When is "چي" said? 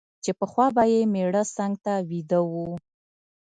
0.23-0.31